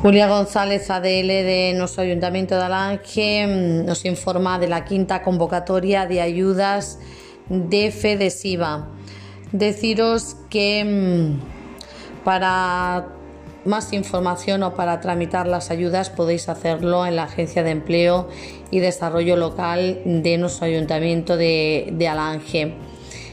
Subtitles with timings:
[0.00, 6.06] Julia González, ADL de nuestro Ayuntamiento de Alange, mm, nos informa de la quinta convocatoria
[6.06, 7.00] de ayudas
[7.48, 8.86] de FEDESIVA.
[9.50, 13.08] Deciros que mm, para
[13.64, 18.28] más información o para tramitar las ayudas podéis hacerlo en la Agencia de Empleo
[18.70, 22.76] y Desarrollo Local de nuestro Ayuntamiento de, de Alange.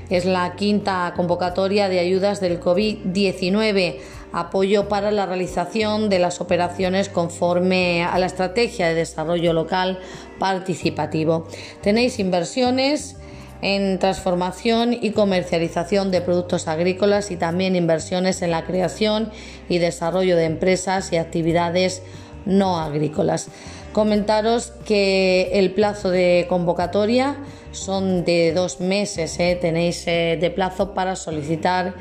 [0.10, 3.98] Es la quinta convocatoria de ayudas del COVID-19
[4.36, 10.00] apoyo para la realización de las operaciones conforme a la estrategia de desarrollo local
[10.40, 11.48] participativo.
[11.82, 13.16] Tenéis inversiones
[13.62, 19.32] en transformación y comercialización de productos agrícolas y también inversiones en la creación
[19.70, 22.04] y desarrollo de empresas y actividades
[22.46, 23.48] no agrícolas.
[23.94, 27.38] Comentaros que el plazo de convocatoria
[27.72, 29.58] son de dos meses, ¿eh?
[29.60, 31.96] tenéis eh, de plazo para solicitar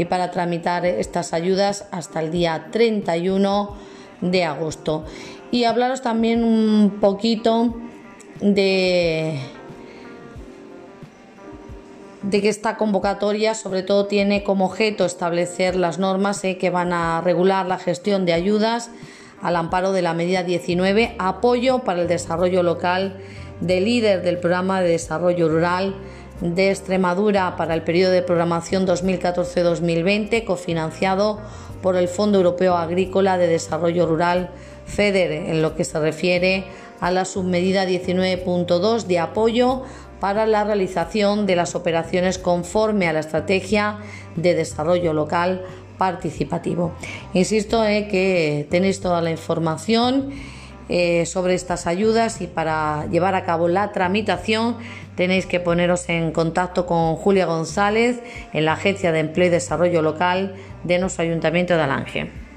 [0.00, 3.76] y para tramitar estas ayudas hasta el día 31
[4.22, 5.04] de agosto.
[5.50, 7.74] Y hablaros también un poquito
[8.40, 9.38] de
[12.22, 16.56] de que esta convocatoria sobre todo tiene como objeto establecer las normas ¿eh?
[16.56, 18.90] que van a regular la gestión de ayudas
[19.42, 23.18] al amparo de la medida 19, apoyo para el desarrollo local
[23.60, 25.94] de líder del programa de desarrollo rural
[26.40, 31.40] de Extremadura para el periodo de programación 2014-2020, cofinanciado
[31.82, 34.50] por el Fondo Europeo Agrícola de Desarrollo Rural,
[34.86, 36.64] FEDER, en lo que se refiere
[37.00, 39.82] a la submedida 19.2 de apoyo
[40.20, 43.98] para la realización de las operaciones conforme a la estrategia
[44.36, 45.64] de desarrollo local
[45.96, 46.92] participativo.
[47.34, 50.30] Insisto en que tenéis toda la información
[50.92, 54.76] eh, sobre estas ayudas y para llevar a cabo la tramitación
[55.14, 58.20] tenéis que poneros en contacto con Julia González
[58.52, 62.49] en la Agencia de Empleo y Desarrollo Local de nuestro Ayuntamiento de Alange.